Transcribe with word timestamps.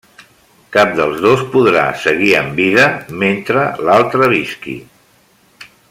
Cap 0.75 0.93
dels 0.99 1.19
dos 1.25 1.43
podrà 1.55 1.83
seguir 2.05 2.31
amb 2.39 2.57
vida 2.61 2.87
mentre 3.25 3.69
l'altre 3.89 4.31
visqui. 4.33 4.77